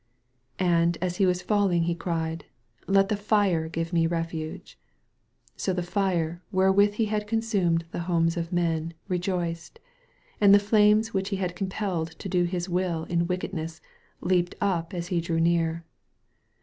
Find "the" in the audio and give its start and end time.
3.09-3.15, 5.73-5.83, 7.91-7.99, 10.55-10.57